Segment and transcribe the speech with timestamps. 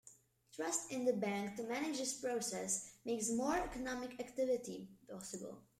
[0.55, 5.61] Trust in the bank to manage this process makes more economic activity possible.